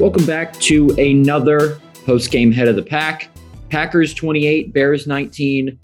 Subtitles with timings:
[0.00, 3.28] Welcome back to another post game head of the pack.
[3.68, 5.78] Packers 28, Bears 19.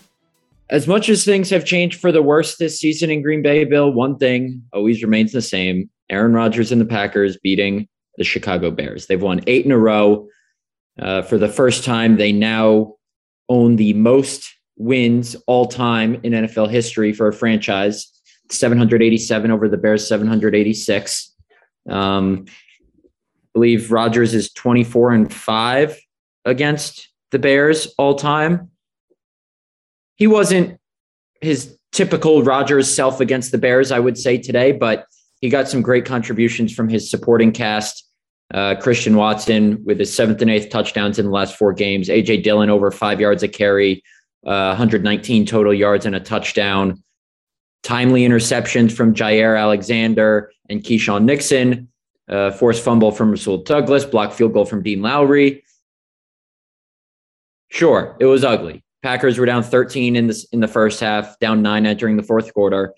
[0.70, 3.92] As much as things have changed for the worse this season in Green Bay, Bill,
[3.92, 9.06] one thing always remains the same Aaron Rodgers and the Packers beating the Chicago Bears.
[9.06, 10.27] They've won eight in a row.
[10.98, 12.95] Uh, for the first time, they now
[13.51, 18.11] own the most wins all time in NFL history for a franchise
[18.51, 21.34] 787 over the Bears, 786.
[21.91, 22.47] Um,
[23.56, 25.98] believe Rodgers is 24 and 5
[26.44, 28.70] against the Bears all time.
[30.16, 30.78] He wasn't
[31.40, 35.06] his typical Rodgers self against the Bears, I would say today, but
[35.40, 38.02] he got some great contributions from his supporting cast.
[38.52, 42.11] Uh, Christian Watson with his seventh and eighth touchdowns in the last four games.
[42.11, 44.05] AJ Dillon over five yards a carry,
[44.46, 47.02] uh, 119 total yards and a touchdown.
[47.83, 51.89] Timely interceptions from Jaire Alexander and Keisean Nixon
[52.29, 55.64] uh, forced fumble from Rasul Douglas, blocked field goal from Dean Lowry.
[57.69, 58.85] Sure, it was ugly.
[59.03, 62.53] Packers were down 13 in this in the first half, down nine entering the fourth
[62.53, 62.95] quarter,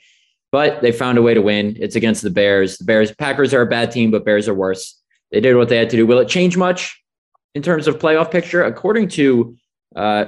[0.53, 1.77] but they found a way to win.
[1.78, 2.78] It's against the Bears.
[2.78, 5.00] The Bears, Packers are a bad team, but Bears are worse.
[5.31, 6.06] They did what they had to do.
[6.06, 7.03] Will it change much
[7.55, 8.65] in terms of playoff picture?
[8.65, 9.56] According to
[9.95, 10.27] uh,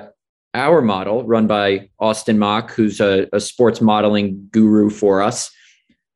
[0.52, 5.50] our model, run by Austin Mock, who's a, a sports modeling guru for us,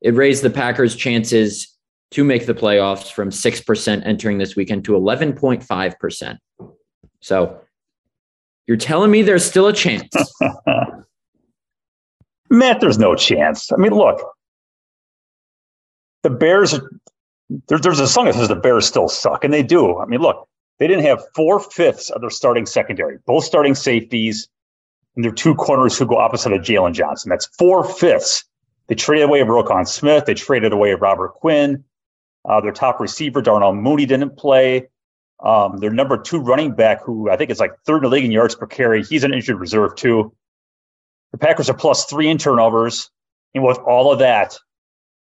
[0.01, 1.73] it raised the Packers' chances
[2.14, 6.38] to make the playoffs from 6% entering this weekend to 11.5%.
[7.19, 7.60] So
[8.69, 10.14] you're telling me there's still a chance?
[12.50, 13.72] Matt, there's no chance.
[13.72, 14.20] I mean, look,
[16.22, 16.78] the Bears,
[17.66, 19.98] there, there's a song that says the Bears still suck, and they do.
[19.98, 20.48] I mean, look,
[20.78, 24.48] they didn't have four fifths of their starting secondary, both starting safeties,
[25.16, 27.28] and their two corners who go opposite of Jaylon Johnson.
[27.28, 28.44] That's four fifths.
[28.86, 30.26] They traded away Roquan Smith.
[30.26, 31.82] They traded away Robert Quinn.
[32.44, 34.88] Uh, their top receiver, Darnell Mooney, didn't play.
[35.43, 38.25] Um, their number two running back, who I think is like third in the league
[38.25, 40.34] in yards per carry, he's an injured reserve too.
[41.33, 43.10] The Packers are plus three in turnovers.
[43.54, 44.56] And with all of that,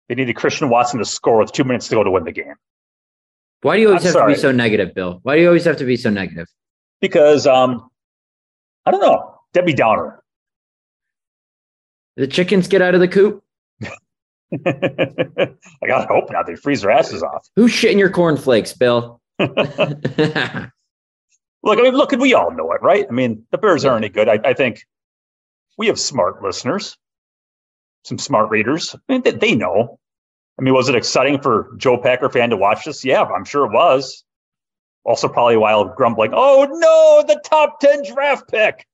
[0.09, 2.55] they needed Christian Watson to score with two minutes to go to win the game.
[3.62, 4.32] Why do you always I'm have sorry.
[4.32, 5.21] to be so negative, Bill?
[5.22, 6.49] Why do you always have to be so negative?
[7.00, 7.91] Because um,
[8.84, 10.22] I don't know, Debbie Downer.
[12.16, 13.43] The chickens get out of the coop.
[14.52, 16.46] I gotta hope not.
[16.46, 17.48] They freeze their asses off.
[17.56, 19.20] Who's shitting your cornflakes, Bill?
[19.38, 20.70] look, I
[21.62, 23.06] mean, look, we all know it, right?
[23.08, 24.28] I mean, the Bears aren't any good.
[24.28, 24.82] I, I think
[25.78, 26.98] we have smart listeners,
[28.04, 28.94] some smart readers.
[28.94, 29.98] I mean, they, they know.
[30.58, 33.04] I mean, was it exciting for Joe Packer fan to watch this?
[33.04, 34.24] Yeah, I'm sure it was.
[35.05, 38.87] Also, probably a while grumbling, oh no, the top 10 draft pick.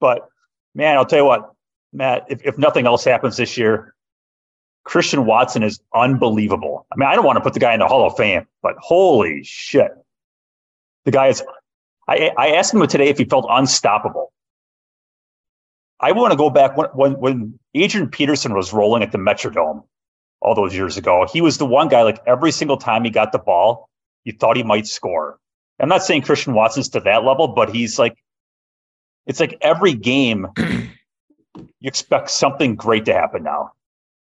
[0.00, 0.26] But
[0.74, 1.52] man, I'll tell you what,
[1.92, 3.94] Matt, if, if nothing else happens this year,
[4.84, 6.86] Christian Watson is unbelievable.
[6.92, 8.76] I mean, I don't want to put the guy in the Hall of Fame, but
[8.78, 9.90] holy shit.
[11.04, 11.42] The guy is,
[12.08, 14.32] I, I asked him today if he felt unstoppable.
[16.00, 19.84] I want to go back when, when, when Adrian Peterson was rolling at the Metrodome
[20.40, 21.26] all those years ago.
[21.30, 23.88] He was the one guy, like every single time he got the ball,
[24.24, 25.38] you thought he might score.
[25.78, 28.16] I'm not saying Christian Watson's to that level, but he's like,
[29.26, 30.46] it's like every game
[31.56, 33.72] you expect something great to happen now.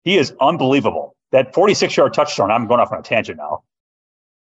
[0.05, 1.17] He is unbelievable.
[1.33, 2.51] that 46 yard touchdown.
[2.51, 3.63] I'm going off on a tangent now.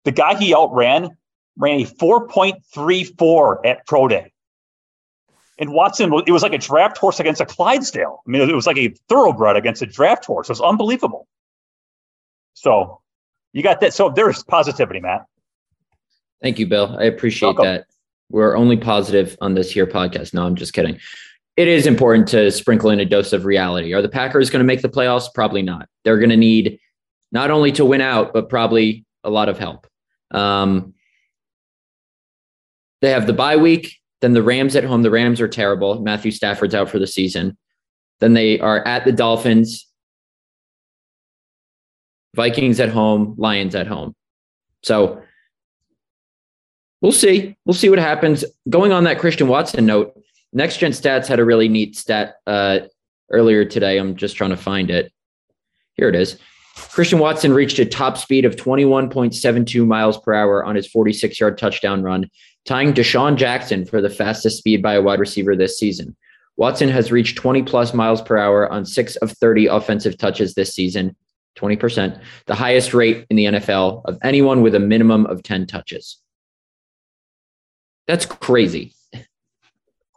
[0.06, 1.10] The guy he outran
[1.58, 4.32] ran a 4.34 at Pro Day.
[5.60, 8.22] And Watson, it was like a draft horse against a Clydesdale.
[8.26, 10.48] I mean, it was like a thoroughbred against a draft horse.
[10.48, 11.28] It was unbelievable.
[12.54, 13.02] So
[13.54, 13.94] you got that.
[13.94, 15.26] So there's positivity, Matt.
[16.42, 16.96] Thank you, Bill.
[17.00, 17.66] I appreciate Welcome.
[17.66, 17.88] that.
[18.30, 20.34] We're only positive on this here podcast.
[20.34, 21.00] No, I'm just kidding.
[21.58, 23.92] It is important to sprinkle in a dose of reality.
[23.94, 25.34] Are the Packers going to make the playoffs?
[25.34, 25.90] Probably not.
[26.04, 26.80] They're going to need
[27.32, 29.88] not only to win out, but probably a lot of help.
[30.32, 30.94] Um,
[33.02, 35.02] they have the bye week, then the Rams at home.
[35.02, 36.00] The Rams are terrible.
[36.00, 37.58] Matthew Stafford's out for the season.
[38.20, 39.88] Then they are at the Dolphins,
[42.36, 44.16] Vikings at home, Lions at home.
[44.84, 45.24] So
[47.02, 47.56] we'll see.
[47.66, 48.46] We'll see what happens.
[48.70, 50.14] Going on that Christian Watson note,
[50.54, 52.80] Next Gen Stats had a really neat stat uh,
[53.32, 53.98] earlier today.
[53.98, 55.12] I'm just trying to find it.
[55.96, 56.40] Here it is.
[56.90, 61.58] Christian Watson reached a top speed of 21.72 miles per hour on his 46 yard
[61.58, 62.30] touchdown run,
[62.66, 66.16] tying DeSean Jackson for the fastest speed by a wide receiver this season.
[66.56, 70.74] Watson has reached 20 plus miles per hour on six of 30 offensive touches this
[70.74, 71.16] season,
[71.58, 76.18] 20%, the highest rate in the NFL of anyone with a minimum of 10 touches.
[78.08, 78.94] That's crazy.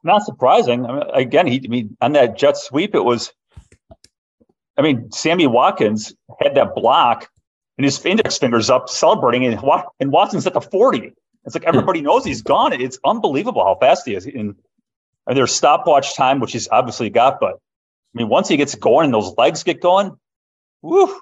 [0.02, 0.87] Not surprising.
[0.87, 3.32] I mean, again, he I mean on that jet sweep, it was
[4.76, 7.29] I mean, Sammy Watkins had that block
[7.76, 9.61] and his index fingers up celebrating, and,
[10.00, 11.12] and Watson's at the 40.
[11.44, 12.73] It's like everybody knows he's gone.
[12.73, 14.26] It's unbelievable how fast he is.
[14.26, 14.55] And,
[15.26, 19.06] and there's stopwatch time, which he's obviously got, but I mean, once he gets going
[19.06, 20.17] and those legs get going,
[20.82, 21.20] whoo.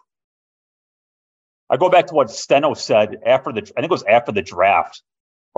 [1.70, 4.42] I go back to what Steno said after the, I think it was after the
[4.42, 5.02] draft,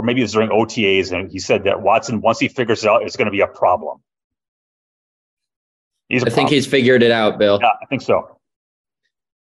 [0.01, 2.89] or maybe it was during OTAs, and he said that Watson, once he figures it
[2.89, 4.01] out, it's going to be a problem.
[6.09, 7.59] He's I think he's figured it out, Bill.
[7.61, 8.39] Yeah, I think so.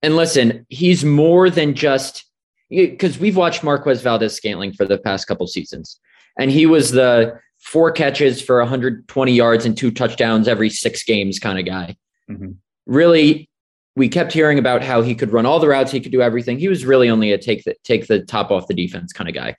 [0.04, 2.26] And listen, he's more than just
[2.70, 6.00] because we've watched Marquez Valdes-Scantling for the past couple seasons,
[6.38, 11.40] and he was the four catches for 120 yards and two touchdowns every six games
[11.40, 11.96] kind of guy.
[12.30, 12.52] Mm-hmm.
[12.86, 13.50] Really,
[13.96, 16.60] we kept hearing about how he could run all the routes, he could do everything.
[16.60, 19.34] He was really only a take the take the top off the defense kind of
[19.34, 19.56] guy.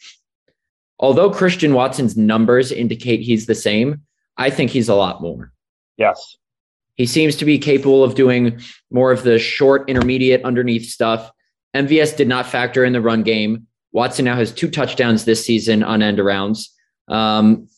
[0.99, 4.02] Although Christian Watson's numbers indicate he's the same,
[4.37, 5.52] I think he's a lot more.
[5.96, 6.37] Yes.
[6.94, 8.61] He seems to be capable of doing
[8.91, 11.31] more of the short, intermediate, underneath stuff.
[11.75, 13.67] MVS did not factor in the run game.
[13.93, 16.69] Watson now has two touchdowns this season on end arounds.
[17.08, 17.69] Um,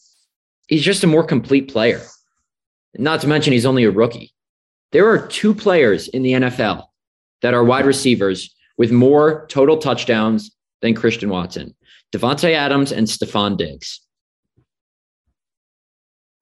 [0.69, 2.03] he's just a more complete player.
[2.99, 4.33] Not to mention, he's only a rookie.
[4.93, 6.87] There are two players in the NFL
[7.43, 11.75] that are wide receivers with more total touchdowns than Christian Watson
[12.13, 14.01] Davante Adams and Stefon Diggs.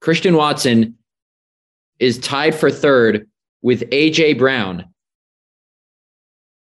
[0.01, 0.97] Christian Watson
[1.99, 3.27] is tied for third
[3.61, 4.33] with A.J.
[4.33, 4.85] Brown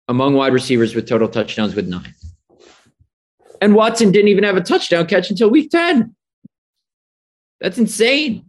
[0.08, 2.14] among wide receivers with total touchdowns with nine.
[3.61, 6.14] And Watson didn't even have a touchdown catch until week 10.
[7.61, 8.46] That's insane.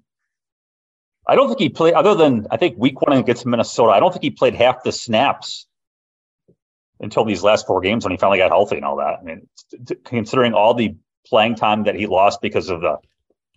[1.27, 4.11] I don't think he played, other than I think week one against Minnesota, I don't
[4.11, 5.67] think he played half the snaps
[6.99, 9.19] until these last four games when he finally got healthy and all that.
[9.19, 9.47] I mean,
[10.03, 12.97] considering all the playing time that he lost because of the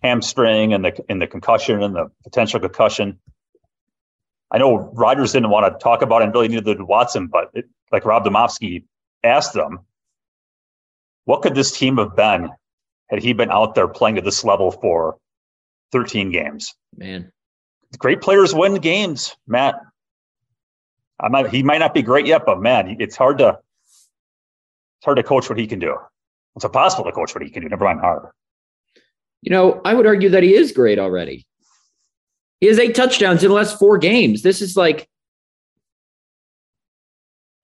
[0.01, 3.19] hamstring and the and the concussion and the potential concussion.
[4.51, 7.49] I know Rodgers didn't want to talk about it, and really neither did Watson, but
[7.53, 8.83] it, like Rob Demovsky
[9.23, 9.79] asked them,
[11.25, 12.49] what could this team have been
[13.09, 15.17] had he been out there playing at this level for
[15.91, 16.75] 13 games?
[16.95, 17.31] Man,
[17.97, 19.75] great players win games, Matt.
[21.19, 23.59] I might, he might not be great yet, but man, it's hard to
[25.03, 25.95] it's hard to coach what he can do.
[26.55, 27.69] It's impossible to coach what he can do.
[27.69, 28.29] Never mind hard.
[29.41, 31.45] You know, I would argue that he is great already.
[32.61, 34.41] He has eight touchdowns in the last four games.
[34.41, 35.09] This is like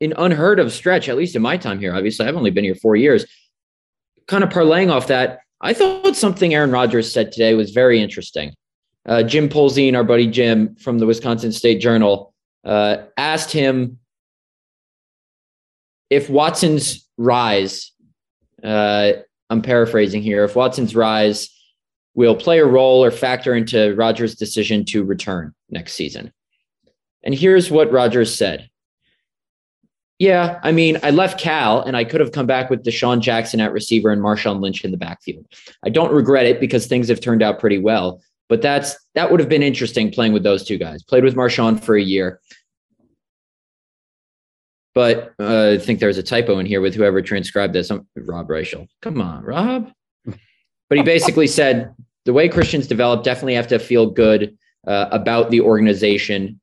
[0.02, 1.96] an unheard of stretch, at least in my time here.
[1.96, 3.26] Obviously, I've only been here four years.
[4.28, 8.54] Kind of parlaying off that, I thought something Aaron Rodgers said today was very interesting.
[9.06, 14.00] Uh, Jim Polzin, our buddy Jim from the Wisconsin State Journal, uh, asked him
[16.10, 17.92] if Watson's rise,
[18.64, 19.14] uh,
[19.50, 21.50] I'm paraphrasing here, if Watson's rise
[22.16, 26.34] will play a role or factor into Rodgers' decision to return next season.
[27.24, 28.70] And here's what Rodgers said.
[30.18, 33.62] Yeah, I mean, I left Cal and I could have come back with DeSean Jackson
[33.62, 35.46] at receiver and Marshawn Lynch in the backfield.
[35.86, 38.22] I don't regret it because things have turned out pretty well.
[38.50, 41.04] But that's that would have been interesting playing with those two guys.
[41.04, 42.42] Played with Marshawn for a year.
[44.96, 47.92] But uh, I think there's a typo in here with whoever transcribed this.
[47.92, 48.88] I'm, Rob Reischel.
[49.02, 49.92] Come on, Rob.
[50.26, 51.94] But he basically said
[52.26, 56.60] the way Christians develop definitely have to feel good uh, about the organization.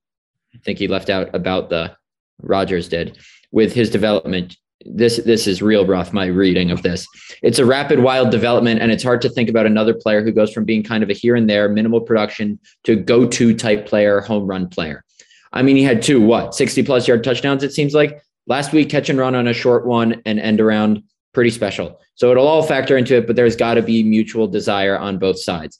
[0.54, 1.96] I think he left out about the
[2.42, 3.18] Rodgers did.
[3.52, 4.56] with his development.
[4.88, 6.12] This this is real rough.
[6.12, 7.06] My reading of this.
[7.42, 10.52] It's a rapid, wild development, and it's hard to think about another player who goes
[10.52, 14.20] from being kind of a here and there, minimal production to go to type player,
[14.20, 15.04] home run player.
[15.52, 17.62] I mean, he had two what sixty plus yard touchdowns.
[17.62, 21.02] It seems like last week, catch and run on a short one and end around,
[21.32, 22.00] pretty special.
[22.14, 25.38] So it'll all factor into it, but there's got to be mutual desire on both
[25.38, 25.78] sides.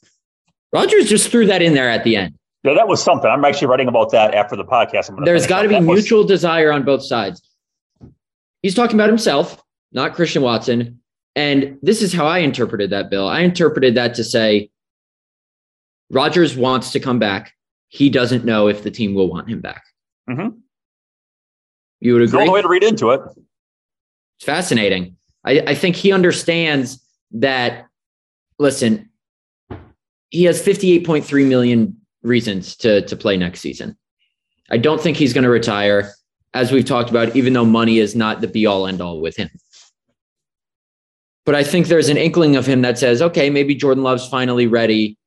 [0.73, 2.37] Rodgers just threw that in there at the end.
[2.63, 3.29] Yeah, that was something.
[3.29, 5.23] I'm actually writing about that after the podcast.
[5.23, 6.27] There's got to be mutual was...
[6.27, 7.41] desire on both sides.
[8.67, 10.99] He's talking about himself, not Christian Watson.
[11.37, 13.25] And this is how I interpreted that, Bill.
[13.25, 14.71] I interpreted that to say
[16.09, 17.53] Rodgers wants to come back.
[17.87, 19.85] He doesn't know if the team will want him back.
[20.29, 20.57] Mm-hmm.
[22.01, 22.45] You would agree?
[22.45, 23.21] No way to read into it.
[24.35, 25.15] It's fascinating.
[25.45, 27.87] I, I think he understands that,
[28.59, 29.09] listen,
[30.29, 33.97] he has 58.3 million reasons to, to play next season.
[34.69, 36.11] I don't think he's going to retire,
[36.57, 39.37] as we've talked about, even though money is not the be all end all with
[39.37, 39.49] him.
[41.45, 44.65] But I think there's an inkling of him that says, okay, maybe Jordan Love's finally
[44.67, 45.17] ready.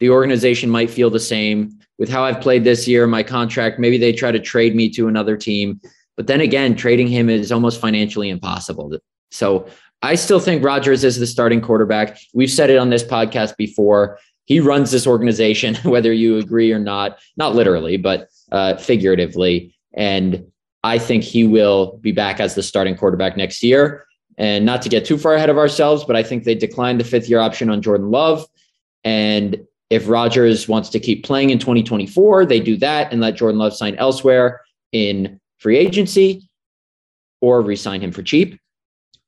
[0.00, 3.78] The organization might feel the same with how I've played this year, my contract.
[3.78, 5.80] Maybe they try to trade me to another team.
[6.16, 8.98] But then again, trading him is almost financially impossible.
[9.30, 9.68] So
[10.02, 12.18] I still think Rodgers is the starting quarterback.
[12.32, 14.18] We've said it on this podcast before.
[14.46, 19.74] He runs this organization, whether you agree or not, not literally, but uh, figuratively.
[19.94, 20.46] And
[20.82, 24.06] I think he will be back as the starting quarterback next year.
[24.38, 27.04] And not to get too far ahead of ourselves, but I think they declined the
[27.04, 28.46] fifth year option on Jordan Love.
[29.04, 33.58] And if Rodgers wants to keep playing in 2024, they do that and let Jordan
[33.58, 36.48] Love sign elsewhere in free agency
[37.40, 38.58] or resign him for cheap.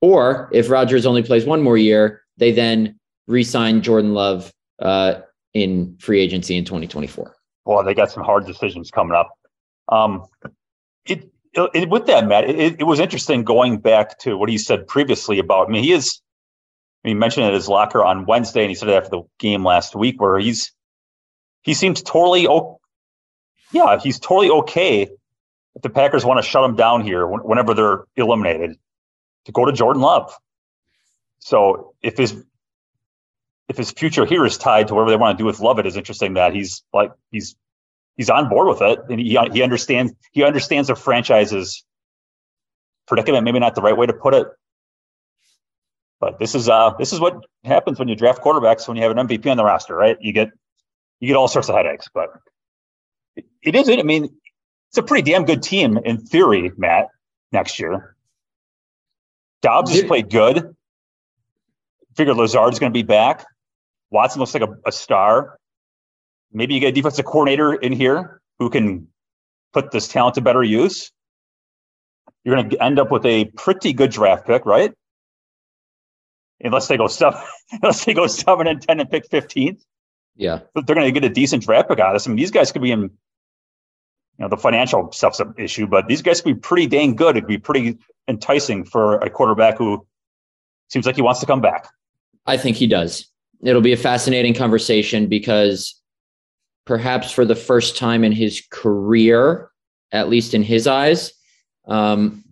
[0.01, 5.21] Or if Rodgers only plays one more year, they then re-sign Jordan Love uh,
[5.55, 7.35] in free agency in 2024.
[7.65, 9.31] Well, they got some hard decisions coming up.
[9.89, 10.27] Um,
[11.05, 14.87] it it, with that, Matt, it, it was interesting going back to what he said
[14.87, 15.69] previously about.
[15.69, 16.21] I mean, he is.
[17.05, 19.97] He mentioned at his locker on Wednesday, and he said it after the game last
[19.97, 20.73] week, where he's
[21.63, 22.81] he seems totally oh,
[23.73, 25.09] yeah, he's totally okay
[25.75, 28.77] if the Packers want to shut him down here whenever they're eliminated
[29.47, 30.33] to go to Jordan Love.
[31.41, 32.43] So if his
[33.69, 35.87] if his future here is tied to whatever they want to do with Love, it
[35.87, 37.57] is interesting that he's like he's
[38.17, 41.85] he's on board with it, and he he understands he understands the franchise's
[43.07, 43.45] predicament.
[43.45, 44.47] Maybe not the right way to put it,
[46.21, 49.17] but this is uh this is what happens when you draft quarterbacks when you have
[49.17, 50.17] an MVP on the roster, right?
[50.21, 50.51] You get
[51.21, 52.31] you get all sorts of headaches, but
[53.37, 53.89] it, it is.
[53.89, 54.25] I mean,
[54.91, 57.09] it's a pretty damn good team in theory, Matt.
[57.53, 58.17] Next year,
[59.61, 60.75] Doubs has played good.
[62.17, 63.45] Figure Lazard's going to be back.
[64.11, 65.59] Watson looks like a, a star.
[66.53, 69.09] Maybe you get a defensive coordinator in here who can
[69.73, 71.11] put this talent to better use.
[72.45, 74.93] You're going to end up with a pretty good draft pick, right?
[76.61, 77.41] Unless they go seven,
[77.73, 79.85] unless they go seven and ten and pick fifteenth.
[80.37, 82.27] Yeah, but they're going to get a decent draft pick out of this.
[82.27, 83.11] I mean, these guys could be in.
[84.39, 87.37] You know, the financial stuff's an issue, but these guys could be pretty dang good.
[87.37, 90.07] It'd be pretty enticing for a quarterback who
[90.89, 91.89] seems like he wants to come back.
[92.47, 93.31] I think he does.
[93.63, 96.02] It'll be a fascinating conversation because
[96.87, 99.71] perhaps for the first time in his career,
[100.13, 101.33] at least in his eyes,
[101.87, 102.45] um,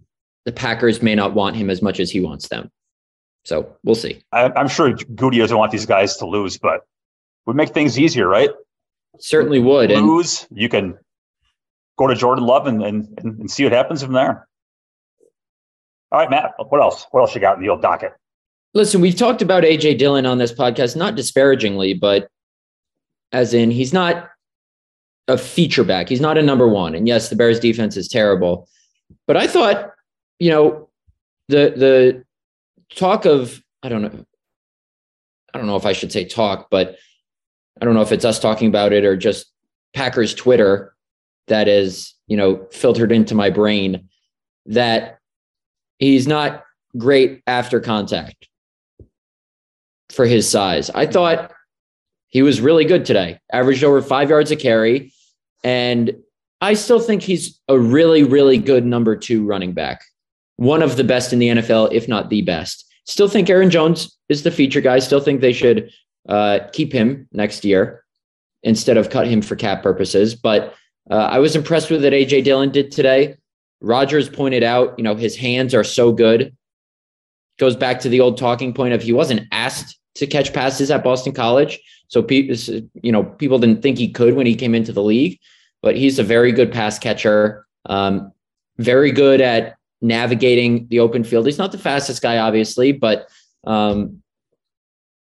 [0.45, 2.71] the Packers may not want him as much as he wants them.
[3.45, 4.23] So we'll see.
[4.33, 6.83] I, am sure Gutey doesn't want these guys to lose, but
[7.47, 8.51] would make things easier, right?
[9.19, 9.91] Certainly would.
[9.91, 10.99] Lose, and you can
[11.99, 14.47] go to Jordan Love and, and, and see what happens from there.
[16.13, 17.07] All right, Matt, what else?
[17.11, 18.13] What else you got in the old docket?
[18.75, 22.29] Listen, we've talked about AJ Dillon on this podcast, not disparagingly, but
[23.33, 24.31] as in he's not
[25.29, 26.09] a feature back.
[26.09, 26.95] He's not a number one.
[26.95, 28.69] And yes, the Bears defense is terrible.
[29.27, 29.93] But I thought,
[30.39, 30.89] you know,
[31.49, 32.25] the the
[32.95, 34.25] talk of I don't know,
[35.55, 36.97] I don't know if I should say talk, but
[37.81, 39.51] I don't know if it's us talking about it or just
[39.95, 40.95] Packers Twitter
[41.47, 44.09] that is, you know, filtered into my brain
[44.67, 45.19] that
[45.99, 46.65] he's not
[46.97, 48.49] great after contact
[50.11, 50.91] for his size.
[50.91, 51.53] I thought
[52.31, 55.13] he was really good today, averaged over five yards a carry.
[55.63, 56.17] And
[56.61, 60.03] I still think he's a really, really good number two running back.
[60.57, 62.87] One of the best in the NFL, if not the best.
[63.07, 64.99] Still think Aaron Jones is the feature guy.
[64.99, 65.91] Still think they should
[66.29, 68.05] uh, keep him next year
[68.63, 70.35] instead of cut him for cap purposes.
[70.35, 70.75] But
[71.11, 73.37] uh, I was impressed with what AJ Dillon did today.
[73.81, 76.55] Rodgers pointed out, you know, his hands are so good.
[77.59, 81.03] Goes back to the old talking point of he wasn't asked to catch passes at
[81.03, 81.81] Boston College.
[82.11, 82.57] So people,
[83.03, 85.39] you know, people didn't think he could when he came into the league,
[85.81, 87.67] but he's a very good pass catcher.
[87.87, 88.33] Um,
[88.79, 91.47] very good at navigating the open field.
[91.47, 93.29] He's not the fastest guy, obviously, but
[93.65, 94.23] um,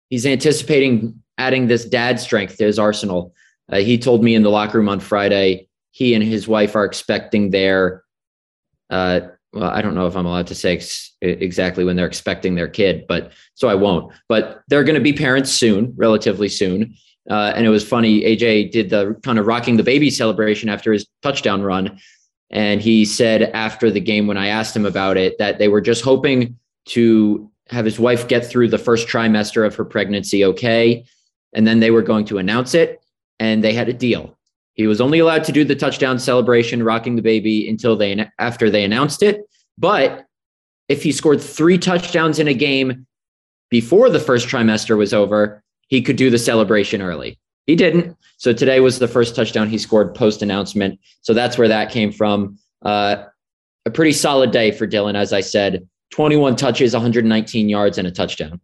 [0.08, 3.34] he's anticipating adding this dad strength to his arsenal.
[3.70, 6.84] Uh, he told me in the locker room on Friday he and his wife are
[6.84, 8.04] expecting their
[8.90, 9.20] uh,
[9.52, 12.68] well, I don't know if I'm allowed to say ex- exactly when they're expecting their
[12.68, 14.12] kid, but so I won't.
[14.28, 16.94] But they're going to be parents soon, relatively soon.
[17.28, 18.22] Uh, and it was funny.
[18.22, 21.98] AJ did the kind of rocking the baby celebration after his touchdown run.
[22.50, 25.80] And he said after the game, when I asked him about it, that they were
[25.80, 31.04] just hoping to have his wife get through the first trimester of her pregnancy okay.
[31.52, 33.00] And then they were going to announce it.
[33.38, 34.36] And they had a deal.
[34.80, 38.70] He was only allowed to do the touchdown celebration, rocking the baby until they after
[38.70, 39.42] they announced it.
[39.76, 40.24] But
[40.88, 43.06] if he scored three touchdowns in a game
[43.68, 47.38] before the first trimester was over, he could do the celebration early.
[47.66, 48.16] He didn't.
[48.38, 50.98] So today was the first touchdown he scored post announcement.
[51.20, 52.58] So that's where that came from.
[52.80, 53.24] Uh,
[53.84, 58.10] a pretty solid day for Dillon, as I said 21 touches, 119 yards, and a
[58.10, 58.62] touchdown.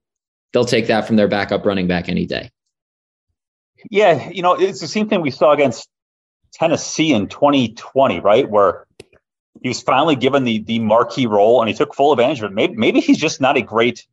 [0.54, 2.50] They'll take that from their backup running back any day.
[3.90, 5.86] Yeah, you know, it's the same thing we saw against
[6.58, 8.48] Tennessee in 2020, right?
[8.48, 8.86] Where
[9.62, 12.54] he was finally given the the marquee role and he took full advantage of it.
[12.54, 14.06] Maybe maybe he's just not a great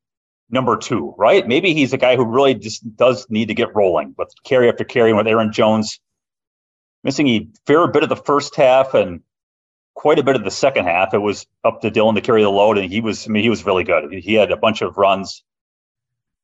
[0.49, 1.47] number two, right?
[1.47, 4.83] Maybe he's a guy who really just does need to get rolling with carry after
[4.83, 5.99] carry with Aaron Jones
[7.03, 9.21] missing a fair bit of the first half and
[9.93, 11.13] quite a bit of the second half.
[11.13, 13.49] It was up to Dillon to carry the load, and he was I mean he
[13.49, 14.11] was really good.
[14.13, 15.43] He had a bunch of runs,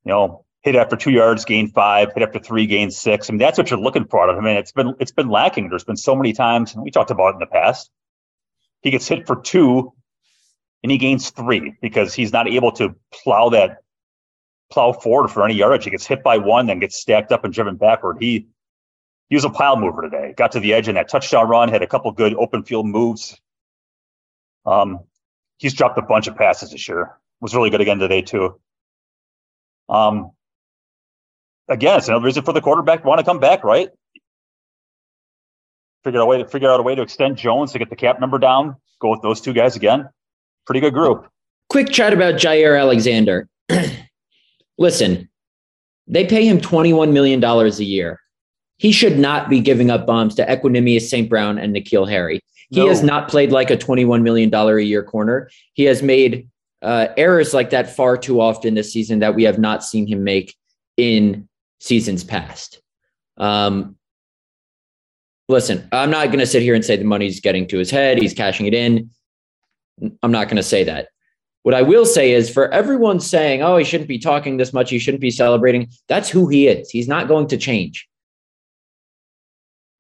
[0.06, 3.30] you know, hit after two yards, gain five, hit after three, gain six.
[3.30, 4.44] I mean, that's what you're looking for out of him.
[4.44, 5.70] Mean, it's been it's been lacking.
[5.70, 7.90] There's been so many times, and we talked about it in the past.
[8.82, 9.94] He gets hit for two
[10.84, 13.80] and he gains three because he's not able to plow that
[14.72, 15.84] plow forward for any yardage.
[15.84, 18.18] He gets hit by one, then gets stacked up and driven backward.
[18.20, 18.48] He
[19.30, 20.34] he was a pile mover today.
[20.36, 23.40] Got to the edge in that touchdown run, had a couple good open field moves.
[24.66, 25.02] Um,
[25.58, 27.18] he's dropped a bunch of passes this year.
[27.42, 28.60] Was really good again today too.
[29.88, 30.32] Um,
[31.70, 33.90] again, it's another reason for the quarterback to want to come back, right?
[36.04, 37.96] Figure out a way to figure out a way to extend Jones to get the
[37.96, 38.76] cap number down.
[39.00, 40.10] Go with those two guys again.
[40.66, 41.28] Pretty good group.
[41.70, 43.48] Quick chat about Jaire Alexander.
[44.78, 45.30] Listen,
[46.08, 48.20] they pay him $21 million a year.
[48.78, 51.30] He should not be giving up bombs to Equanimeous St.
[51.30, 52.40] Brown and N'Keal Harry.
[52.70, 52.88] He no.
[52.88, 55.50] has not played like a $21 million a year corner.
[55.74, 56.48] He has made
[56.82, 60.24] uh, errors like that far too often this season that we have not seen him
[60.24, 60.56] make
[60.96, 61.49] in
[61.80, 62.82] seasons past.
[63.38, 63.96] Um,
[65.48, 68.18] listen, I'm not going to sit here and say the money's getting to his head,
[68.18, 69.10] he's cashing it in.
[70.24, 71.10] I'm not going to say that.
[71.64, 74.90] What I will say is for everyone saying, oh, he shouldn't be talking this much,
[74.90, 76.90] he shouldn't be celebrating, that's who he is.
[76.90, 78.08] He's not going to change.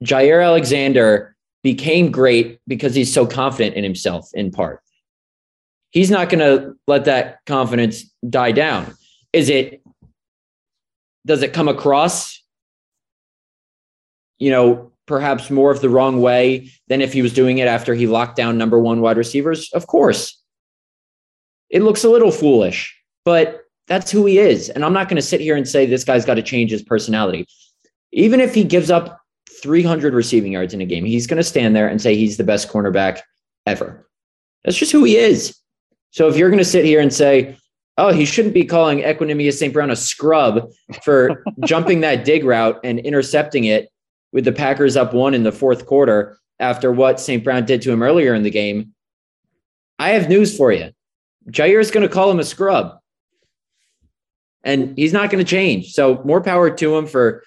[0.03, 4.81] Jaire Alexander became great because he's so confident in himself, in part.
[5.91, 8.95] He's not going to let that confidence die down.
[9.33, 9.78] Is it
[11.29, 12.43] does it come across
[14.39, 17.93] you know perhaps more of the wrong way than if he was doing it after
[17.93, 19.71] he locked down number one wide receivers?
[19.73, 20.35] Of course.
[21.69, 24.69] It looks a little foolish but that's who he is.
[24.69, 26.81] And i'm not going to sit here and say this guy's got to change his
[26.81, 27.45] personality.
[28.11, 29.21] Even if he gives up
[29.61, 32.43] 300 receiving yards in a game he's going to stand there and say he's the
[32.43, 33.19] best cornerback
[33.67, 34.09] ever.
[34.63, 35.55] That's just who he is.
[36.09, 37.55] So if you're going to sit here and say
[37.99, 39.73] oh, he shouldn't be calling Equanimeous St.
[39.73, 40.71] Brown a scrub
[41.03, 43.89] for jumping that dig route and intercepting it
[44.31, 47.43] with the Packers up one in the fourth quarter after what St.
[47.43, 48.93] Brown did to him earlier in the game.
[49.99, 50.91] I have news for you.
[51.49, 52.97] Jaire is going to call him a scrub.
[54.63, 55.91] And he's not going to change.
[55.91, 57.43] So more power to him for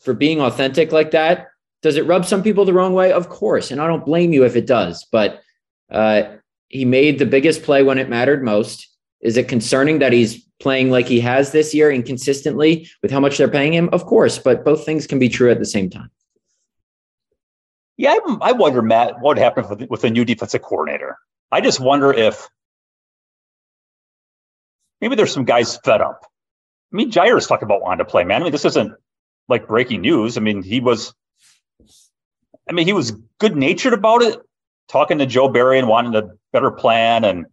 [0.00, 1.48] for being authentic like that.
[1.82, 3.12] Does it rub some people the wrong way?
[3.12, 3.70] Of course.
[3.70, 5.06] And I don't blame you if it does.
[5.10, 5.40] But
[5.90, 6.24] uh,
[6.68, 8.93] he made the biggest play when it mattered most
[9.24, 13.38] is it concerning that he's playing like he has this year inconsistently with how much
[13.38, 13.88] they're paying him?
[13.90, 16.10] Of course, but both things can be true at the same time.
[17.96, 21.16] Yeah, I, I wonder, Matt, what happened with, with a new defensive coordinator.
[21.50, 22.48] I just wonder if
[25.00, 26.20] maybe there's some guys fed up.
[26.92, 28.42] I mean, Jaire's talking about wanting to play, man.
[28.42, 28.92] I mean, this isn't
[29.48, 30.36] like breaking news.
[30.36, 31.14] I mean, he was,
[32.68, 34.38] I mean, he was good natured about it,
[34.88, 37.46] talking to Joe Barry and wanting a better plan and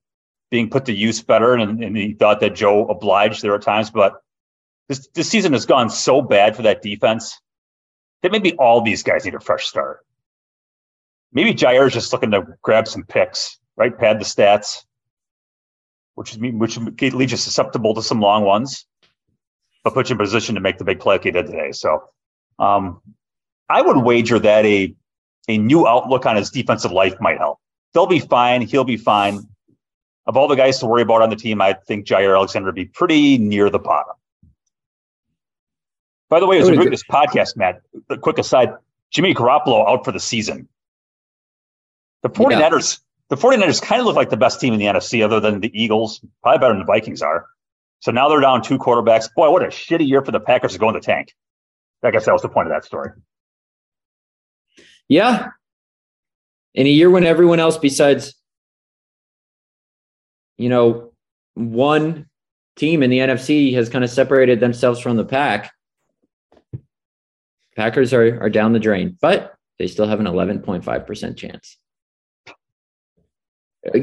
[0.51, 3.89] being put to use better, and, and he thought that Joe obliged there at times.
[3.89, 4.21] But
[4.89, 7.39] this this season has gone so bad for that defense
[8.21, 10.05] that maybe all these guys need a fresh start.
[11.33, 13.97] Maybe Jaire is just looking to grab some picks, right?
[13.97, 14.83] Pad the stats,
[16.15, 18.85] which is which leaves you susceptible to some long ones,
[19.83, 21.71] but put you in position to make the big play like he did today.
[21.71, 22.03] So,
[22.59, 23.01] um,
[23.69, 24.93] I would wager that a
[25.47, 27.57] a new outlook on his defensive life might help.
[27.93, 28.61] they'll be fine.
[28.61, 29.47] He'll be fine.
[30.31, 32.75] Of all the guys to worry about on the team, I think Jaire Alexander would
[32.75, 34.15] be pretty near the bottom.
[36.29, 38.73] By the way, as we doing this podcast, Matt, a quick aside,
[39.09, 40.69] Jimmy Garoppolo out for the season.
[42.23, 43.35] The 49ers, yeah.
[43.35, 45.69] the 49ers kind of look like the best team in the NFC other than the
[45.73, 47.47] Eagles, probably better than the Vikings are.
[47.99, 49.27] So now they're down two quarterbacks.
[49.35, 51.33] Boy, what a shitty year for the Packers to go in the tank.
[52.05, 53.09] I guess that was the point of that story.
[55.09, 55.49] Yeah.
[56.73, 58.33] In a year when everyone else besides,
[60.61, 61.11] you know,
[61.55, 62.27] one
[62.75, 65.71] team in the NFC has kind of separated themselves from the pack,
[67.75, 71.77] Packers are, are down the drain, but they still have an 11.5% chance.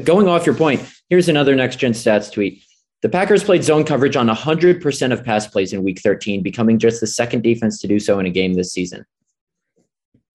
[0.03, 2.63] Going off your point, here's another next gen stats tweet.
[3.01, 6.99] The Packers played zone coverage on 100% of pass plays in week 13, becoming just
[6.99, 9.05] the second defense to do so in a game this season.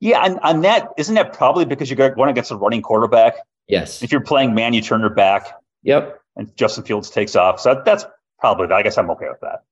[0.00, 3.34] Yeah, and on that, isn't that probably because you're going against a running quarterback?
[3.68, 4.02] Yes.
[4.02, 5.48] If you're playing man, you turn your back.
[5.84, 6.20] Yep.
[6.36, 7.60] And Justin Fields takes off.
[7.60, 8.04] So that's
[8.40, 9.62] probably, I guess I'm okay with that.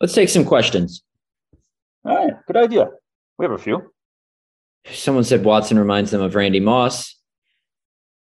[0.00, 1.02] Let's take some questions.
[2.04, 2.90] All right, good idea.
[3.38, 3.92] We have a few.
[4.92, 7.16] Someone said Watson reminds them of Randy Moss.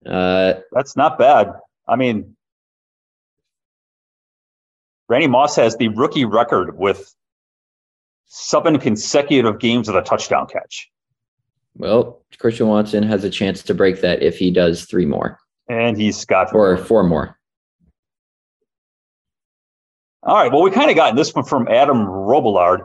[0.06, 1.52] Uh, that's not bad.
[1.88, 2.36] I mean,
[5.08, 7.14] Randy Moss has the rookie record with
[8.26, 10.90] seven consecutive games with a touchdown catch.
[11.78, 15.40] Well, Christian Watson has a chance to break that if he does three more.
[15.68, 17.38] And he's got or four more.
[20.24, 20.52] All right.
[20.52, 22.82] Well, we kind of got this one from Adam Robillard.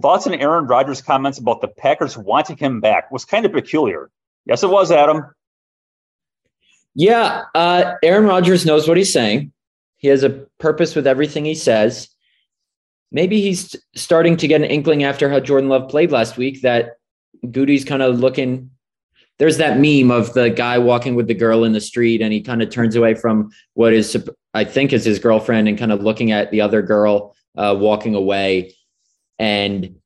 [0.00, 4.10] Thoughts on Aaron Rodgers' comments about the Packers wanting him back was kind of peculiar.
[4.46, 5.24] Yes, it was, Adam.
[6.94, 9.52] Yeah, uh, Aaron Rodgers knows what he's saying.
[9.98, 12.08] He has a purpose with everything he says.
[13.10, 16.98] Maybe he's starting to get an inkling after how Jordan Love played last week that
[17.44, 18.70] Gutey's kind of looking.
[19.38, 22.40] There's that meme of the guy walking with the girl in the street, and he
[22.40, 24.16] kind of turns away from what is,
[24.54, 28.14] I think, is his girlfriend, and kind of looking at the other girl uh, walking
[28.14, 28.74] away.
[29.38, 29.96] And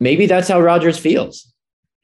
[0.00, 1.52] maybe that's how Rodgers feels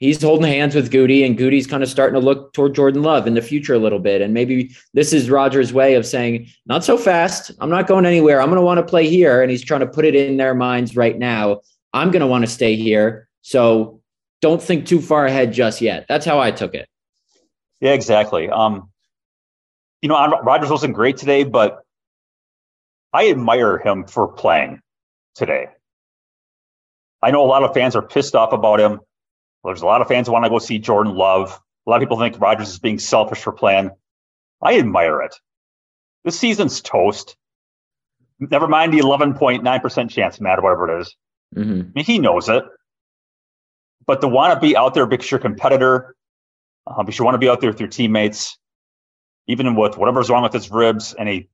[0.05, 3.27] he's holding hands with Gutey, and Gutey's kind of starting to look toward Jordan Love
[3.27, 4.21] in the future a little bit.
[4.21, 7.53] And maybe this is Rodgers way of saying, not so fast.
[7.61, 8.41] I'm not going anywhere.
[8.41, 9.41] I'm going to want to play here.
[9.41, 11.61] And he's trying to put it in their minds right now.
[11.93, 13.29] I'm going to want to stay here.
[13.43, 14.03] So
[14.45, 16.05] don't think too far ahead just yet.
[16.07, 16.87] That's how I took it.
[17.81, 18.51] Yeah, exactly.
[18.51, 18.91] Um,
[20.03, 21.83] you know, Rodgers wasn't great today, but
[23.11, 24.83] I admire him for playing
[25.35, 25.69] today.
[27.23, 29.01] I know a lot of fans are pissed off about him.
[29.65, 31.59] There's a lot of fans who want to go see Jordan Love.
[31.87, 33.93] A lot of people think Rodgers is being selfish for playing.
[34.61, 35.35] I admire it.
[36.23, 37.35] This season's toast.
[38.39, 41.17] Never mind the 11.9% chance, Matt, whatever it is.
[41.57, 41.81] Mm-hmm.
[41.81, 42.63] I mean, he knows it.
[44.07, 46.15] But to want to be out there because you're a competitor,
[46.87, 48.59] uh, because you want to be out there with your teammates,
[49.47, 51.49] even with whatever's wrong with his ribs and a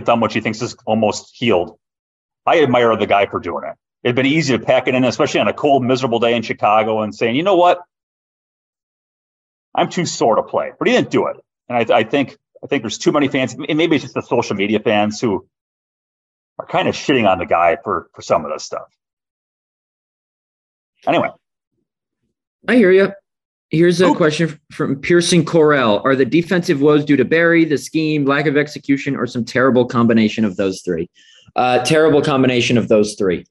[0.00, 1.78] thumb, which he thinks is almost healed.
[2.46, 5.40] I admire the guy for doing it it'd been easy to pack it in, especially
[5.40, 7.80] on a cold, miserable day in Chicago, and saying, you know what,
[9.74, 10.70] I'm too sore to play.
[10.78, 11.36] But he didn't do it,
[11.68, 14.20] and I, I think I think there's too many fans, and maybe it's just the
[14.20, 15.48] social media fans who
[16.58, 18.86] are kind of shitting on the guy for for some of this stuff.
[21.06, 21.30] Anyway,
[22.68, 23.12] I hear you.
[23.70, 24.14] Here's a oh.
[24.14, 26.04] question from Pearson Corell.
[26.04, 29.84] Are the defensive woes due to Barry, the scheme, lack of execution, or some terrible
[29.84, 31.10] combination of those three?
[31.56, 33.44] Uh, terrible combination of those three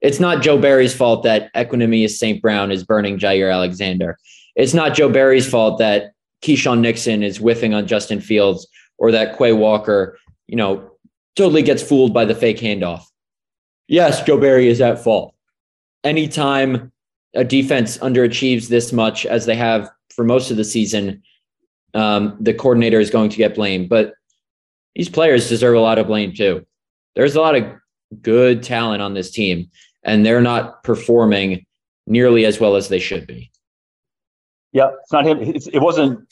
[0.00, 2.40] it's not Joe Barry's fault that Equanimeous St.
[2.40, 4.18] Brown is burning Jaire Alexander.
[4.54, 8.66] It's not Joe Barry's fault that Keisean Nixon is whiffing on Justin Fields
[8.98, 10.92] or that Quay Walker, you know,
[11.36, 13.02] totally gets fooled by the fake handoff.
[13.88, 15.34] Yes, Joe Barry is at fault.
[16.04, 16.92] Anytime
[17.38, 21.22] a defense underachieves this much as they have for most of the season,
[21.94, 23.88] um, the coordinator is going to get blamed.
[23.88, 24.14] But
[24.96, 26.66] these players deserve a lot of blame too.
[27.14, 27.64] There's a lot of
[28.20, 29.70] good talent on this team
[30.02, 31.64] and they're not performing
[32.08, 33.52] nearly as well as they should be.
[34.72, 35.38] Yeah, it's not him.
[35.40, 36.28] It's, it wasn't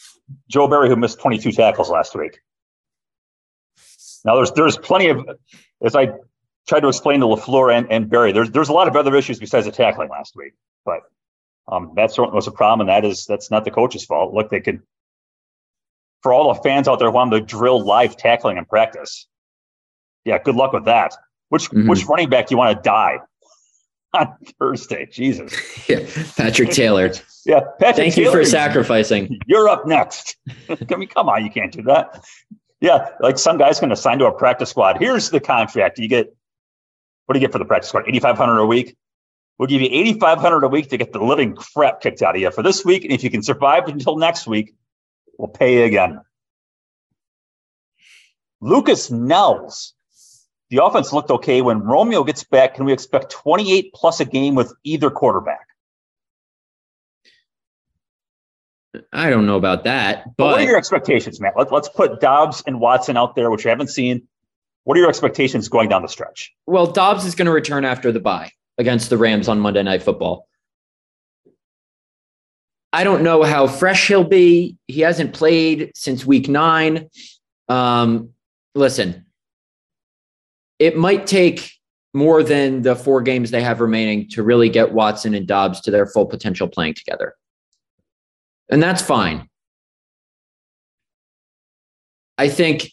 [0.48, 2.40] Joe Barry who missed 22 tackles last week.
[4.24, 5.24] Now there's there's plenty of
[5.84, 6.08] as I
[6.66, 8.32] tried to explain to Lafleur and, and Barry.
[8.32, 10.52] There's there's a lot of other issues besides the tackling last week,
[10.86, 11.00] but
[11.68, 14.32] um, that certainly was a problem, and that is that's not the coach's fault.
[14.32, 14.80] Look, they could
[16.22, 19.26] for all the fans out there wanting to drill live tackling in practice.
[20.24, 21.14] Yeah, good luck with that.
[21.50, 21.88] Which mm-hmm.
[21.88, 23.18] which running back do you want to die?
[24.14, 25.06] on Thursday.
[25.06, 25.54] Jesus.
[25.88, 26.04] Yeah,
[26.36, 27.12] Patrick Taylor.
[27.46, 27.96] yeah, Patrick.
[27.96, 29.38] Thank Taylor, you for sacrificing.
[29.46, 30.36] You're up next.
[30.68, 32.24] I mean, come on, you can't do that.
[32.80, 34.96] Yeah, like some guy's going to sign to a practice squad.
[34.98, 36.00] Here's the contract.
[36.00, 36.34] You get
[37.26, 38.08] what do you get for the practice squad?
[38.08, 38.96] Eighty five hundred a week.
[39.58, 42.50] We'll give you 8500 a week to get the living crap kicked out of you
[42.50, 43.04] for this week.
[43.04, 44.74] And if you can survive until next week,
[45.38, 46.20] we'll pay you again.
[48.60, 49.94] Lucas Nels.
[50.68, 51.62] The offense looked okay.
[51.62, 55.66] When Romeo gets back, can we expect 28 plus a game with either quarterback?
[59.12, 60.24] I don't know about that.
[60.24, 61.54] But, but what are your expectations, Matt?
[61.56, 64.26] Let, let's put Doubs and Watson out there, which you haven't seen.
[64.84, 66.52] What are your expectations going down the stretch?
[66.66, 70.02] Well, Doubs is going to return after the bye against the Rams on Monday Night
[70.02, 70.48] Football.
[72.92, 74.76] I don't know how fresh he'll be.
[74.86, 77.10] He hasn't played since week nine.
[77.68, 78.30] Um,
[78.74, 79.26] listen,
[80.78, 81.72] it might take
[82.14, 85.90] more than the four games they have remaining to really get Watson and Doubs to
[85.90, 87.34] their full potential playing together.
[88.70, 89.48] And that's fine.
[92.38, 92.90] I think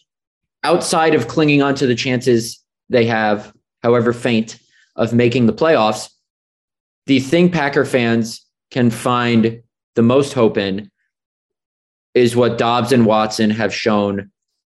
[0.62, 4.58] outside of clinging on to the chances they have, however faint,
[4.96, 6.10] of making the playoffs,
[7.06, 9.62] the thing Packer fans can find
[9.94, 10.90] the most hope in
[12.14, 14.30] is what Doubs and Watson have shown,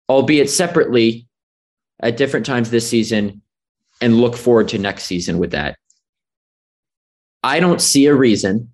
[0.10, 1.28] albeit separately
[2.02, 3.42] at different times this season,
[4.02, 5.78] and look forward to next season with that.
[7.44, 8.74] I don't see a reason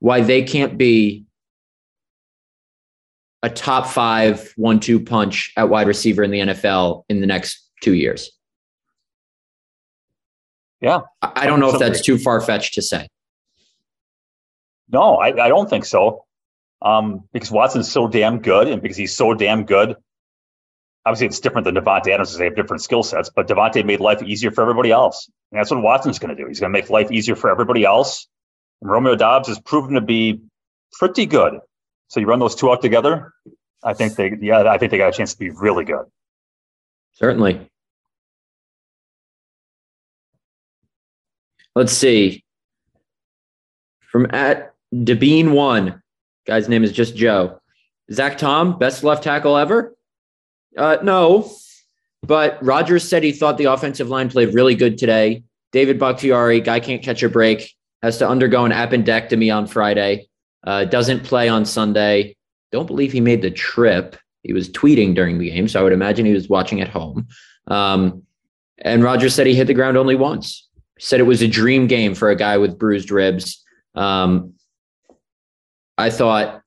[0.00, 1.24] why they can't be
[3.42, 7.70] a top five one two punch at wide receiver in the NFL in the next
[7.82, 8.33] two years.
[10.84, 11.00] Yeah.
[11.22, 13.08] I don't know if that's too far fetched to say.
[14.90, 16.26] No, I, I don't think so.
[16.82, 19.96] Um, because Watson's so damn good and because he's so damn good.
[21.06, 24.00] Obviously, it's different than Davante Adams because they have different skill sets, but Davante made
[24.00, 25.26] life easier for everybody else.
[25.50, 26.46] And that's what Watson's going to do.
[26.46, 28.28] He's going to make life easier for everybody else.
[28.82, 30.42] And Romeo Doubs has proven to be
[30.92, 31.60] pretty good.
[32.08, 33.32] So you run those two out together,
[33.82, 36.04] I think they, yeah, I think they got a chance to be really good.
[37.14, 37.70] Certainly.
[41.74, 42.44] Let's see.
[44.00, 46.02] From at Debeen one,
[46.46, 47.60] guy's name is just Joe.
[48.12, 49.96] Zach Tom, best left tackle ever?
[50.76, 51.50] Uh, no,
[52.22, 55.42] but Rodgers said he thought the offensive line played really good today.
[55.72, 60.28] David Bakhtiari, guy can't catch a break, has to undergo an appendectomy on Friday.
[60.64, 62.36] Uh, doesn't play on Sunday.
[62.70, 64.16] Don't believe he made the trip.
[64.42, 67.26] He was tweeting during the game, so I would imagine he was watching at home.
[67.66, 68.22] Um,
[68.78, 70.63] and Rodgers said he hit the ground only once
[70.98, 73.62] said it was a dream game for a guy with bruised ribs.
[73.94, 74.54] Um,
[75.98, 76.62] I thought,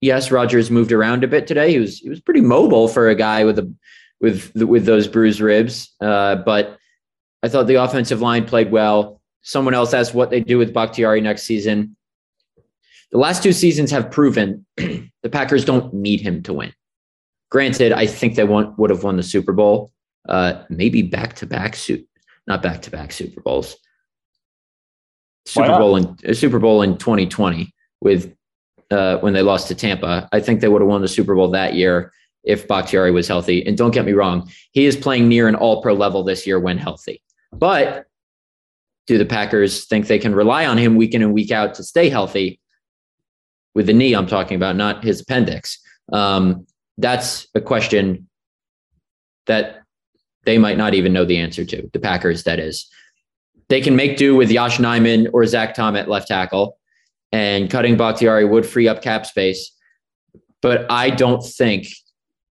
[0.00, 1.72] yes, Rodgers moved around a bit today.
[1.72, 3.72] He was he was pretty mobile for a guy with a
[4.20, 5.94] with with those bruised ribs.
[6.00, 6.78] Uh, but
[7.42, 9.20] I thought the offensive line played well.
[9.42, 11.96] Someone else asked what they do with Bakhtiari next season.
[13.12, 16.72] The last two seasons have proven the Packers don't need him to win.
[17.50, 19.90] Granted, I think they want, would have won the Super Bowl,
[20.28, 22.06] uh, maybe back to back suit
[22.48, 23.76] not back to back Super Bowls.
[25.46, 28.34] Super Bowl in uh, Super Bowl in 2020 with
[28.90, 30.28] uh, when they lost to Tampa.
[30.32, 32.12] I think they would have won the Super Bowl that year
[32.44, 33.64] if Bakhtiari was healthy.
[33.66, 36.58] And don't get me wrong, he is playing near an All Pro level this year
[36.58, 37.22] when healthy.
[37.52, 38.06] But
[39.06, 41.84] do the Packers think they can rely on him week in and week out to
[41.84, 42.60] stay healthy?
[43.74, 45.78] With the knee, I'm talking about, not his appendix.
[46.12, 48.28] Um, that's a question
[49.46, 49.82] that
[50.44, 52.88] they might not even know the answer to, the Packers, that is.
[53.68, 56.78] They can make do with Yosh Nijman or Zach Tom at left tackle,
[57.32, 59.72] and cutting Bakhtiari would free up cap space.
[60.62, 61.86] But I don't think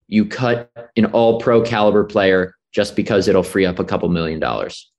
[0.09, 4.41] you cut an all pro caliber player just because it'll free up a couple million
[4.41, 4.91] dollars.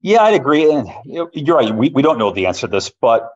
[0.00, 0.70] Yeah, I'd agree.
[0.70, 1.74] And you're right.
[1.74, 3.30] We, we don't know the answer to this, but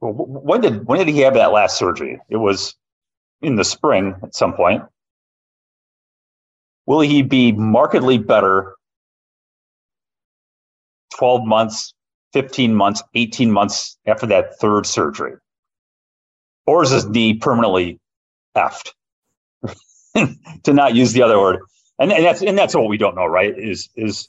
[0.00, 2.20] when did when did he have that last surgery?
[2.28, 2.74] It was
[3.40, 4.82] in the spring at some point.
[6.86, 8.76] Will he be markedly better
[11.18, 11.94] 12 months,
[12.34, 15.34] 15 months, 18 months after that third surgery?
[16.66, 18.00] Or is his knee permanently
[18.56, 18.92] effed?
[20.64, 21.60] to not use the other word.
[21.98, 23.54] And, and that's and that's what we don't know, right?
[23.56, 24.28] Is is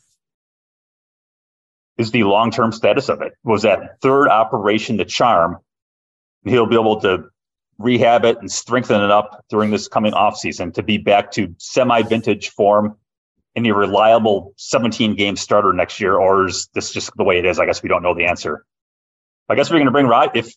[1.97, 3.33] is the long-term status of it.
[3.43, 5.57] Was that third operation the charm?
[6.45, 7.25] He'll be able to
[7.79, 11.53] rehab it and strengthen it up during this coming off season to be back to
[11.59, 12.97] semi-vintage form
[13.55, 17.45] in a reliable 17 game starter next year, or is this just the way it
[17.45, 17.59] is?
[17.59, 18.65] I guess we don't know the answer.
[19.49, 20.53] I guess we're going to bring Rod if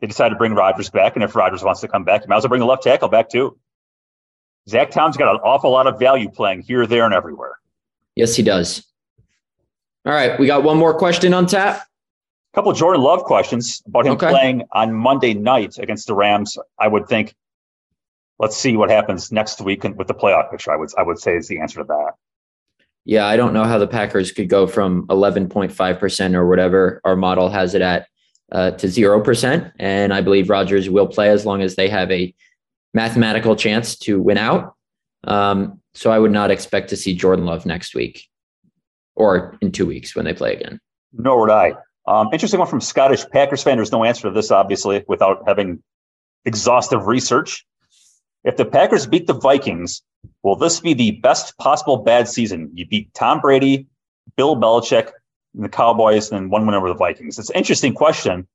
[0.00, 2.38] they decide to bring Rodgers back, and if Rodgers wants to come back, you might
[2.38, 3.58] as well bring the left tackle back too.
[4.68, 7.58] Zach Tom's got an awful lot of value playing here, there, and everywhere.
[8.14, 8.86] Yes, he does.
[10.06, 11.86] All right, we got one more question on tap
[12.54, 14.30] couple of Jordan Love questions about him okay.
[14.30, 16.58] playing on Monday night against the Rams.
[16.78, 17.34] I would think,
[18.38, 20.72] let's see what happens next week with the playoff picture.
[20.72, 22.12] I would I would say is the answer to that.
[23.04, 27.48] Yeah, I don't know how the Packers could go from 11.5% or whatever our model
[27.48, 28.06] has it at
[28.52, 29.72] uh, to 0%.
[29.78, 32.32] And I believe Rodgers will play as long as they have a
[32.94, 34.74] mathematical chance to win out.
[35.24, 38.28] Um, so I would not expect to see Jordan Love next week
[39.16, 40.80] or in two weeks when they play again.
[41.12, 41.74] Nor would I.
[42.06, 43.76] Um, interesting one from Scottish Packers fan.
[43.76, 45.82] There's no answer to this, obviously, without having
[46.44, 47.64] exhaustive research.
[48.44, 50.02] If the Packers beat the Vikings,
[50.42, 52.70] will this be the best possible bad season?
[52.74, 53.86] You beat Tom Brady,
[54.36, 55.12] Bill Belichick,
[55.54, 57.38] and the Cowboys, and then one win over the Vikings.
[57.38, 58.48] It's an interesting question.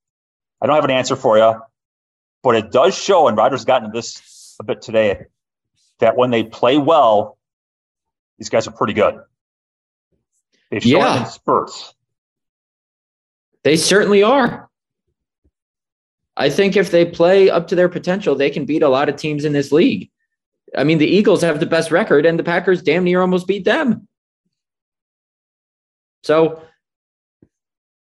[0.61, 1.61] I don't have an answer for you,
[2.43, 5.25] but it does show, and Rodgers got into this a bit today,
[5.99, 7.37] that when they play well,
[8.37, 9.19] these guys are pretty good.
[10.69, 11.19] They've shown yeah.
[11.21, 11.93] in spurts.
[13.67, 14.69] They certainly are.
[16.37, 19.17] I think if they play up to their potential, they can beat a lot of
[19.17, 20.09] teams in this league.
[20.77, 23.65] I mean, the Eagles have the best record, and the Packers damn near almost beat
[23.65, 24.07] them.
[26.23, 26.61] So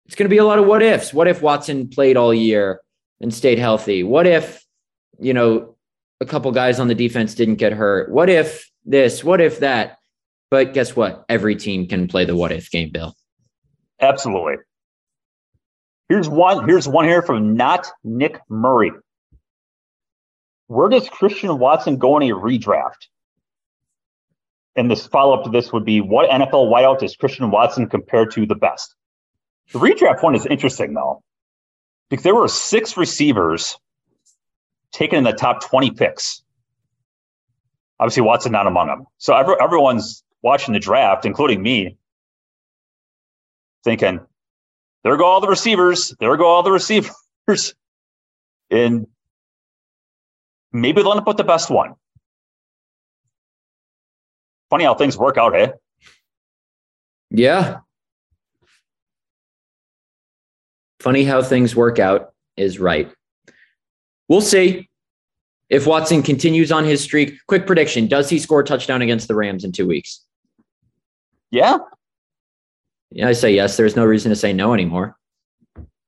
[0.05, 1.13] it's going to be a lot of what ifs.
[1.13, 2.81] What if Watson played all year
[3.21, 4.03] and stayed healthy?
[4.03, 4.65] What if,
[5.17, 5.77] you know,
[6.19, 8.11] a couple guys on the defense didn't get hurt?
[8.11, 9.23] What if this?
[9.23, 9.97] What if that?
[10.51, 11.23] But guess what?
[11.29, 13.15] Every team can play the what if game, Bill.
[14.01, 14.57] Absolutely.
[16.09, 16.67] Here's one.
[16.67, 18.91] Here's one here from not Nick Murray.
[20.67, 23.07] Where does Christian Watson go in a redraft?
[24.75, 28.25] And this follow up to this would be what NFL wideout does Christian Watson compare
[28.25, 28.95] to the best?
[29.71, 31.23] The redraft one is interesting though,
[32.09, 33.77] because there were six receivers
[34.91, 36.43] taken in the top 20 picks.
[37.99, 39.05] Obviously, Watson not among them.
[39.17, 41.97] So every, everyone's watching the draft, including me,
[43.83, 44.19] thinking,
[45.03, 46.15] there go all the receivers.
[46.19, 47.13] There go all the receivers.
[48.71, 49.05] And
[50.71, 51.93] maybe they'll end up with the best one.
[54.71, 55.73] Funny how things work out, eh?
[57.29, 57.79] Yeah.
[60.99, 63.11] Funny how things work out is right.
[64.27, 64.89] We'll see
[65.69, 67.35] if Watson continues on his streak.
[67.47, 70.25] Quick prediction Does he score a touchdown against the Rams in two weeks?
[71.51, 71.77] Yeah, yeah,
[73.21, 73.77] I say yes.
[73.77, 75.17] There's no reason to say no anymore.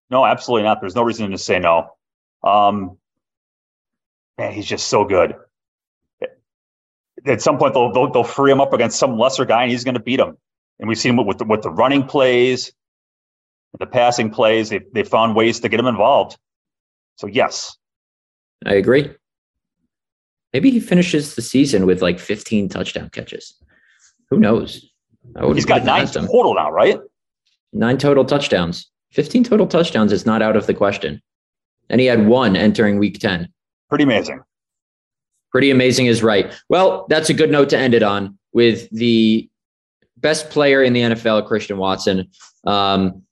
[0.09, 0.81] No, absolutely not.
[0.81, 1.89] There's no reason to say no.
[2.43, 2.97] Um,
[4.37, 5.35] man, he's just so good.
[7.25, 9.83] At some point, they'll, they'll, they'll free him up against some lesser guy, and he's
[9.83, 10.37] going to beat him.
[10.79, 12.71] And we've seen him with the, with the running plays,
[13.79, 14.69] the passing plays.
[14.69, 16.37] They they found ways to get him involved.
[17.17, 17.77] So yes,
[18.65, 19.09] I agree.
[20.53, 23.55] Maybe he finishes the season with like 15 touchdown catches.
[24.29, 24.89] Who knows?
[25.53, 26.99] He's got nine total now, right?
[27.73, 28.89] Nine total touchdowns.
[29.11, 31.21] 15 total touchdowns is not out of the question.
[31.89, 33.47] And he had one entering week 10.
[33.89, 34.41] Pretty amazing.
[35.51, 36.53] Pretty amazing is right.
[36.69, 39.49] Well, that's a good note to end it on with the
[40.17, 42.29] best player in the NFL, Christian Watson.
[42.65, 43.23] Um,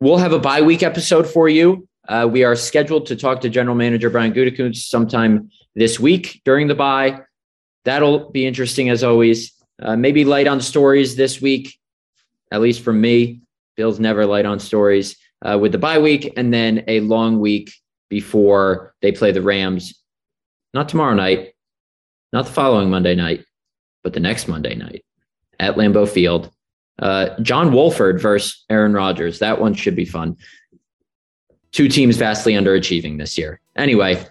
[0.00, 1.86] we'll have a bye week episode for you.
[2.08, 6.68] Uh, we are scheduled to talk to General Manager Brian Gutekunst sometime this week during
[6.68, 7.20] the bye.
[7.84, 9.52] That'll be interesting as always.
[9.80, 11.78] Uh, maybe light on stories this week,
[12.52, 13.40] at least from me.
[13.76, 17.72] Bill's never light on stories uh, with the bye week, and then a long week
[18.08, 19.94] before they play the Rams.
[20.74, 21.54] Not tomorrow night,
[22.32, 23.44] not the following Monday night,
[24.04, 25.04] but the next Monday night
[25.58, 26.50] at Lambeau Field.
[26.98, 29.38] Uh, John Wolford versus Aaron Rodgers.
[29.38, 30.36] That one should be fun.
[31.72, 33.60] Two teams vastly underachieving this year.
[33.76, 34.22] Anyway,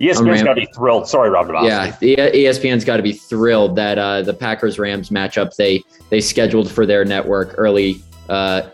[0.00, 1.08] ESPN's got to be thrilled.
[1.08, 1.64] Sorry, Robert.
[1.64, 6.70] Yeah, ESPN's got to be thrilled that uh, the Packers Rams matchup they they scheduled
[6.70, 8.68] for their network early uh,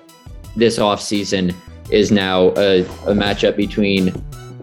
[0.56, 1.54] this off season
[1.90, 4.08] is now a, a, matchup between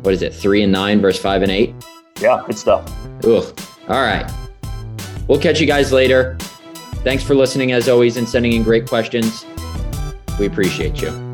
[0.04, 1.74] what is it three and nine versus five and eight.
[2.20, 2.92] Yeah, good stuff.
[3.26, 3.60] Ugh.
[3.88, 4.30] All right,
[5.28, 6.38] we'll catch you guys later.
[7.04, 9.46] Thanks for listening as always and sending in great questions.
[10.40, 11.31] We appreciate you.